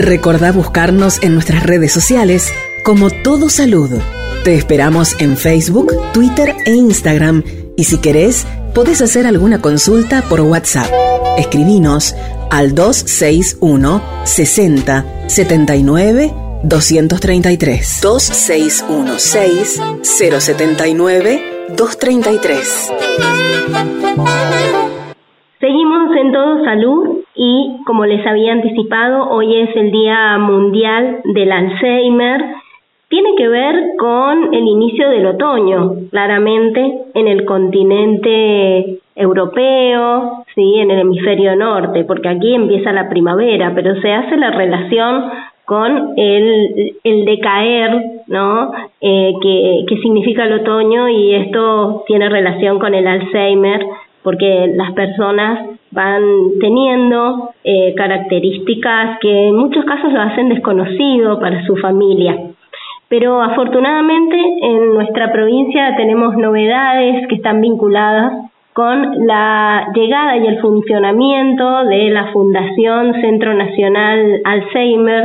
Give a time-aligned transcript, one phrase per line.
[0.00, 2.50] Recordá buscarnos en nuestras redes sociales
[2.84, 3.90] como Todo Salud.
[4.44, 7.44] Te esperamos en Facebook, Twitter e Instagram
[7.76, 10.90] y si querés, podés hacer alguna consulta por WhatsApp.
[11.36, 12.16] Escribinos
[12.50, 16.32] al 261 60 79
[16.64, 21.42] 233 2616 079
[21.76, 22.92] 233
[25.60, 31.52] Seguimos en Todo Salud y como les había anticipado, hoy es el Día Mundial del
[31.52, 32.44] Alzheimer.
[33.08, 40.90] Tiene que ver con el inicio del otoño, claramente en el continente europeo, sí, en
[40.90, 45.24] el hemisferio norte, porque aquí empieza la primavera, pero se hace la relación
[45.64, 48.72] con el, el decaer, ¿no?
[49.00, 53.86] Eh, que, que significa el otoño y esto tiene relación con el Alzheimer,
[54.22, 56.22] porque las personas van
[56.60, 62.36] teniendo eh, características que en muchos casos lo hacen desconocido para su familia.
[63.08, 70.60] Pero afortunadamente en nuestra provincia tenemos novedades que están vinculadas con la llegada y el
[70.60, 75.24] funcionamiento de la Fundación Centro Nacional Alzheimer,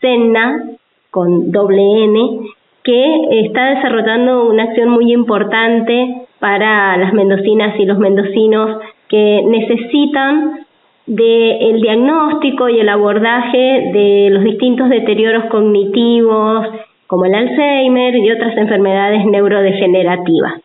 [0.00, 0.62] CENA,
[1.10, 2.40] con doble N,
[2.82, 8.78] que está desarrollando una acción muy importante para las mendocinas y los mendocinos
[9.10, 10.66] que necesitan
[11.06, 16.66] del diagnóstico y el abordaje de los distintos deterioros cognitivos,
[17.08, 20.62] como el Alzheimer y otras enfermedades neurodegenerativas.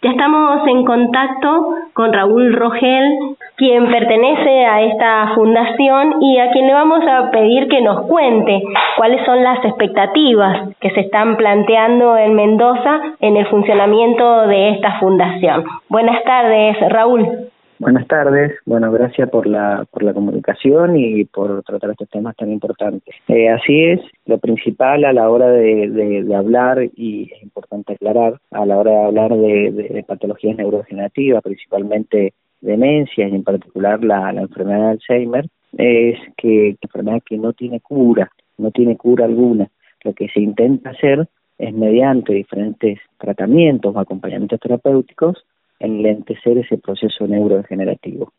[0.00, 3.18] Ya estamos en contacto con Raúl Rogel,
[3.56, 8.62] quien pertenece a esta fundación y a quien le vamos a pedir que nos cuente
[8.96, 15.00] cuáles son las expectativas que se están planteando en Mendoza en el funcionamiento de esta
[15.00, 15.64] fundación.
[15.88, 17.47] Buenas tardes, Raúl.
[17.80, 22.50] Buenas tardes, bueno, gracias por la, por la comunicación y por tratar estos temas tan
[22.50, 23.14] importantes.
[23.28, 28.40] Eh, así es, lo principal a la hora de, de, hablar, y es importante aclarar,
[28.50, 34.32] a la hora de hablar de, de patologías neurodegenerativas, principalmente demencias y en particular la,
[34.32, 39.26] la enfermedad de Alzheimer, es que la enfermedad que no tiene cura, no tiene cura
[39.26, 39.68] alguna.
[40.02, 41.28] Lo que se intenta hacer
[41.58, 45.44] es mediante diferentes tratamientos o acompañamientos terapéuticos
[45.80, 48.32] enlentecer ese proceso neurodegenerativo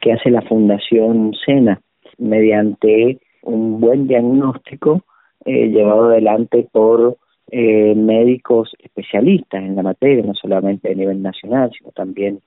[0.00, 1.80] que hace la Fundación SENA
[2.18, 5.02] mediante un buen diagnóstico
[5.44, 7.16] eh, llevado adelante por
[7.50, 12.40] eh, médicos especialistas en la materia, no solamente a nivel nacional, sino también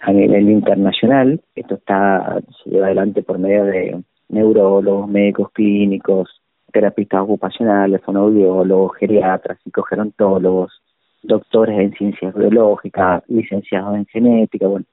[0.00, 1.40] a nivel internacional.
[1.54, 6.40] Esto está se lleva adelante por medio de neurólogos, médicos clínicos,
[6.72, 10.82] terapistas ocupacionales, fonoaudiólogos, geriatras, psicogerontólogos,
[11.24, 14.86] doctores en ciencias biológicas, licenciados en genética, bueno,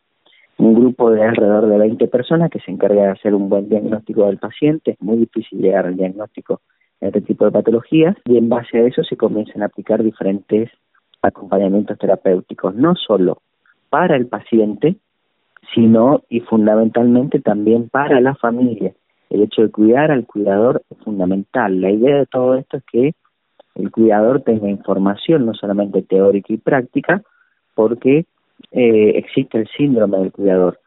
[0.58, 4.28] un grupo de alrededor de 20 personas que se encarga de hacer un buen diagnóstico
[4.28, 4.92] del paciente.
[4.92, 6.62] Es muy difícil llegar al diagnóstico
[7.00, 10.70] de este tipo de patologías y en base a eso se comienzan a aplicar diferentes
[11.22, 13.42] acompañamientos terapéuticos, no solo
[13.90, 14.98] para el paciente,
[15.74, 18.94] sino y fundamentalmente también para la familia.
[19.30, 21.82] El hecho de cuidar al cuidador es fundamental.
[21.82, 23.16] La idea de todo esto es que
[23.76, 27.24] el cuidador tenga información, no solamente teórica y práctica,
[27.74, 28.26] porque
[28.72, 30.80] eh, existe el síndrome del cuidador,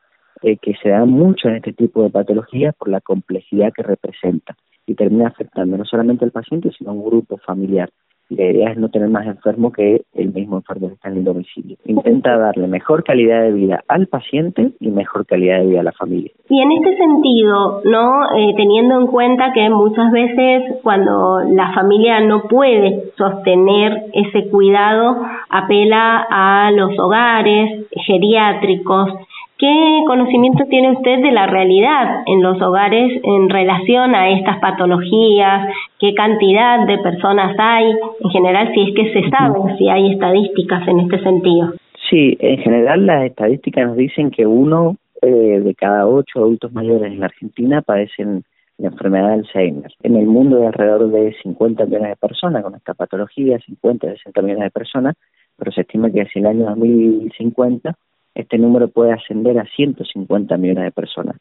[0.42, 4.56] eh, que se da mucho en este tipo de patologías por la complejidad que representa
[4.86, 7.90] y termina afectando no solamente al paciente, sino a un grupo familiar.
[8.36, 11.24] La idea es no tener más enfermo que el mismo enfermo que está en el
[11.24, 11.76] domicilio.
[11.84, 15.92] Intenta darle mejor calidad de vida al paciente y mejor calidad de vida a la
[15.92, 16.30] familia.
[16.48, 22.20] Y en este sentido, no eh, teniendo en cuenta que muchas veces cuando la familia
[22.20, 25.16] no puede sostener ese cuidado,
[25.48, 29.10] apela a los hogares geriátricos
[29.56, 35.68] ¿Qué conocimiento tiene usted de la realidad en los hogares en relación a estas patologías?
[36.00, 37.92] ¿Qué cantidad de personas hay?
[38.20, 41.72] En general, si es que se sabe, si hay estadísticas en este sentido.
[42.10, 47.12] Sí, en general las estadísticas nos dicen que uno eh, de cada ocho adultos mayores
[47.12, 48.42] en la Argentina padecen
[48.78, 49.92] la enfermedad de Alzheimer.
[50.02, 54.42] En el mundo hay alrededor de 50 millones de personas con esta patología, 50, 60
[54.42, 55.14] millones de personas,
[55.56, 57.94] pero se estima que hacia el año 2050
[58.34, 61.36] este número puede ascender a 150 millones de personas,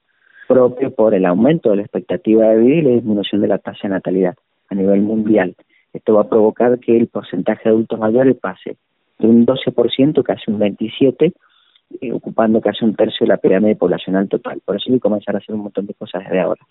[0.47, 3.79] propio por el aumento de la expectativa de vida y la disminución de la tasa
[3.83, 4.35] de natalidad
[4.69, 5.55] a nivel mundial.
[5.93, 8.77] Esto va a provocar que el porcentaje de adultos mayores pase
[9.19, 11.33] de un 12% casi un 27%,
[12.01, 14.61] eh, ocupando casi un tercio de la pirámide poblacional total.
[14.65, 16.61] Por eso hay que comenzar a hacer un montón de cosas desde ahora.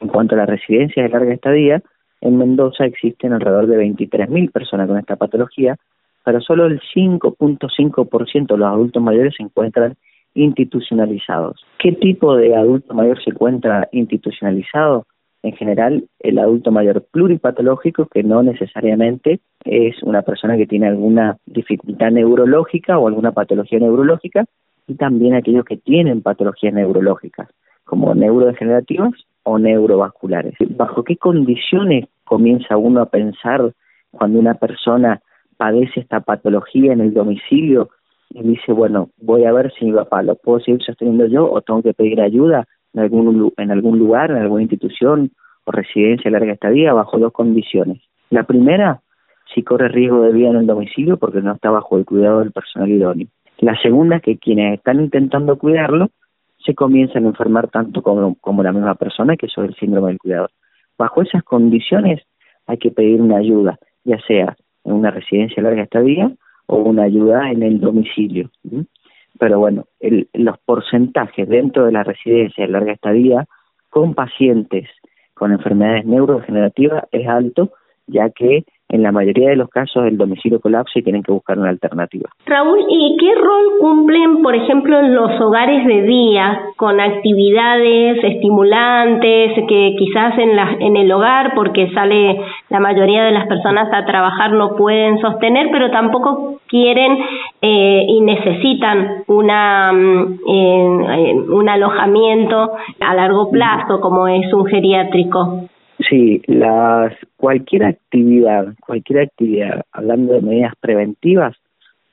[0.00, 1.82] En cuanto a las residencias de larga estadía,
[2.20, 5.76] en Mendoza existen alrededor de 23.000 personas con esta patología,
[6.28, 9.96] pero solo el 5.5% de los adultos mayores se encuentran
[10.34, 11.64] institucionalizados.
[11.78, 15.06] ¿Qué tipo de adulto mayor se encuentra institucionalizado?
[15.42, 21.38] en general el adulto mayor pluripatológico, que no necesariamente es una persona que tiene alguna
[21.46, 24.44] dificultad neurológica o alguna patología neurológica,
[24.86, 27.48] y también aquellos que tienen patologías neurológicas,
[27.84, 29.12] como neurodegenerativas
[29.44, 30.56] o neurovasculares.
[30.76, 33.72] ¿Bajo qué condiciones comienza uno a pensar
[34.10, 35.22] cuando una persona
[35.58, 37.90] padece esta patología en el domicilio
[38.30, 41.60] y dice, bueno, voy a ver si mi papá lo puedo seguir sosteniendo yo o
[41.60, 45.32] tengo que pedir ayuda en algún, en algún lugar, en alguna institución
[45.64, 48.00] o residencia larga estadía, bajo dos condiciones.
[48.30, 49.02] La primera,
[49.54, 52.52] si corre riesgo de vida en el domicilio porque no está bajo el cuidado del
[52.52, 53.28] personal idóneo.
[53.58, 56.10] La segunda, que quienes están intentando cuidarlo
[56.64, 60.18] se comienzan a enfermar tanto como, como la misma persona, que es el síndrome del
[60.18, 60.50] cuidador.
[60.96, 62.22] Bajo esas condiciones
[62.66, 64.56] hay que pedir una ayuda, ya sea
[64.88, 66.30] en una residencia larga estadía
[66.66, 68.50] o una ayuda en el domicilio.
[69.38, 73.46] Pero bueno, el, los porcentajes dentro de la residencia de larga estadía
[73.90, 74.88] con pacientes
[75.34, 77.70] con enfermedades neurodegenerativas es alto,
[78.06, 81.58] ya que en la mayoría de los casos el domicilio colapsa y tienen que buscar
[81.58, 82.30] una alternativa.
[82.46, 89.94] Raúl, ¿y qué rol cumplen, por ejemplo, los hogares de día con actividades estimulantes que
[89.98, 92.40] quizás en, en el hogar, porque sale
[92.70, 97.18] la mayoría de las personas a trabajar, no pueden sostener, pero tampoco quieren
[97.60, 105.68] eh, y necesitan una, mm, un alojamiento a largo plazo como es un geriátrico?
[106.08, 111.56] Sí, las, cualquier actividad, cualquier actividad, hablando de medidas preventivas,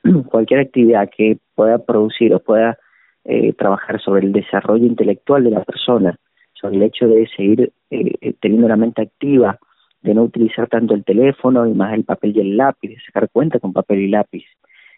[0.30, 2.78] cualquier actividad que pueda producir o pueda
[3.24, 6.18] eh, trabajar sobre el desarrollo intelectual de la persona,
[6.52, 9.58] sobre el hecho de seguir eh, teniendo la mente activa,
[10.02, 13.28] de no utilizar tanto el teléfono y más el papel y el lápiz, de sacar
[13.30, 14.44] cuenta con papel y lápiz,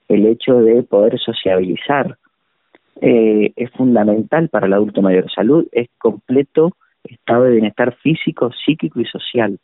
[0.09, 2.19] el hecho de poder sociabilizar,
[3.01, 5.31] eh, es fundamental para el adulto mayor.
[5.33, 6.73] Salud es completo
[7.05, 9.59] estado de bienestar físico, psíquico y social.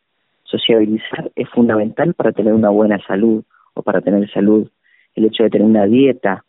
[0.44, 3.44] Sociabilizar es fundamental para tener una buena salud
[3.74, 4.70] o para tener salud.
[5.14, 6.44] El hecho de tener una dieta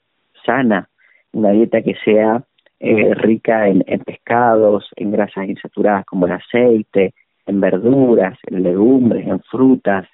[0.46, 0.90] sana,
[1.32, 2.44] una dieta que sea
[2.80, 7.14] eh, rica en, pescados, en grasas insaturadas como el aceite,
[7.46, 10.08] en verduras, en legumbres, en frutas,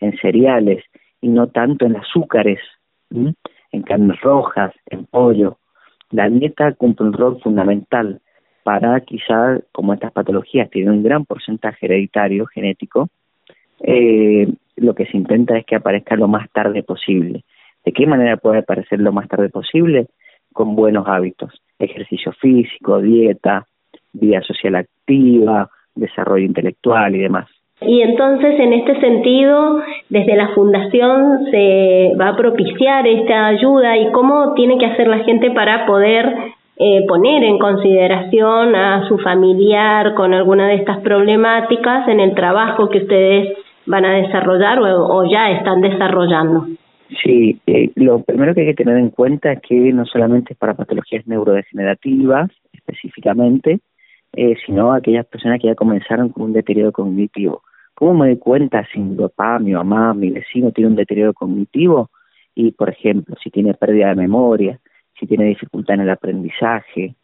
[0.00, 0.84] en cereales
[1.20, 2.60] y no tanto en azúcares,
[3.10, 5.58] en carnes rojas, en pollo.
[6.10, 8.20] La dieta cumple un rol fundamental
[8.66, 13.08] para quizá, como estas patologías tienen un gran porcentaje hereditario genético,
[13.78, 17.44] eh, lo que se intenta es que aparezca lo más tarde posible.
[17.84, 20.08] ¿De qué manera puede aparecer lo más tarde posible?
[20.52, 23.66] Con buenos hábitos, ejercicio físico, dieta,
[24.12, 27.48] vida social activa, desarrollo intelectual y demás.
[27.82, 34.10] Y entonces, en este sentido, desde la Fundación se va a propiciar esta ayuda y
[34.10, 40.14] cómo tiene que hacer la gente para poder eh, poner en consideración a su familiar
[40.14, 43.56] con alguna de estas problemáticas en el trabajo que ustedes
[43.86, 46.66] van a desarrollar o, ya están desarrollando.
[47.22, 50.58] Sí, eh, lo primero que hay que tener en cuenta es que no solamente es
[50.58, 53.78] para patologías neurodegenerativas específicamente,
[54.34, 57.62] eh, sino aquellas personas que ya comenzaron con un deterioro cognitivo.
[57.94, 62.10] ¿Cómo me doy cuenta si mi papá, mi mamá, mi vecino tiene un deterioro cognitivo?
[62.54, 64.78] Y, por ejemplo, si tiene pérdida de memoria,
[65.18, 67.14] si tiene dificultad en el aprendizaje,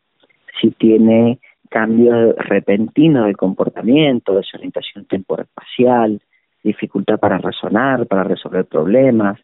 [0.60, 1.38] si tiene
[1.70, 6.20] cambios repentinos de comportamiento, desorientación temporal-espacial,
[6.62, 9.38] dificultad para razonar, para resolver problemas,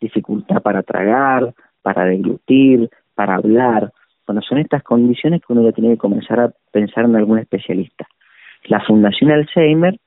[0.00, 3.92] dificultad para tragar, para deglutir, para hablar.
[4.26, 8.06] Bueno, son estas condiciones que uno ya tiene que comenzar a pensar en algún especialista.
[8.64, 9.98] La Fundación Alzheimer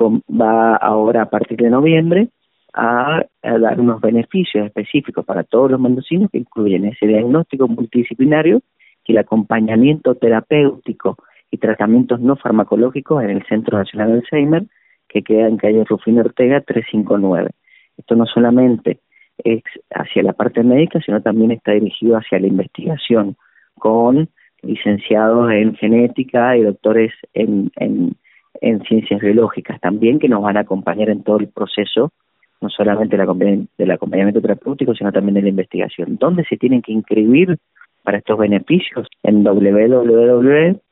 [0.00, 2.28] va ahora a partir de noviembre
[2.76, 8.60] a, dar unos beneficios específicos para todos los mendocinos que incluyen ese diagnóstico multidisciplinario
[9.06, 11.16] y el acompañamiento terapéutico
[11.50, 14.64] y tratamientos no farmacológicos en el Centro Nacional de Alzheimer
[15.08, 17.50] que queda en calle Rufino Ortega 359.
[17.96, 19.00] Esto no solamente
[19.38, 23.36] es hacia la parte médica, sino también está dirigido hacia la investigación
[23.78, 24.28] con
[24.62, 28.16] licenciados en genética y doctores en, en,
[28.60, 32.12] en ciencias biológicas también que nos van a acompañar en todo el proceso
[32.60, 36.16] no solamente del acompañamiento terapéutico, sino también de la investigación.
[36.18, 37.58] ¿Dónde se tienen que inscribir
[38.02, 39.08] para estos beneficios?
[39.22, 40.82] En www.cena,